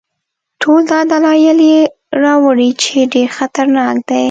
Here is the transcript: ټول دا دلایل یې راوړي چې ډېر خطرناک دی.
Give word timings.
ټول 0.61 0.81
دا 0.91 0.99
دلایل 1.11 1.59
یې 1.71 1.81
راوړي 2.23 2.69
چې 2.81 2.93
ډېر 3.13 3.27
خطرناک 3.37 3.97
دی. 4.09 4.19